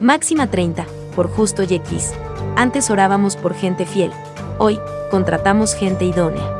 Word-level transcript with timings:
Máxima 0.00 0.48
30, 0.48 0.86
por 1.16 1.28
justo 1.28 1.64
y 1.64 1.74
X. 1.74 2.14
Antes 2.56 2.88
orábamos 2.88 3.34
por 3.36 3.52
gente 3.52 3.84
fiel. 3.84 4.12
Hoy, 4.58 4.78
contratamos 5.10 5.74
gente 5.74 6.04
idónea. 6.04 6.57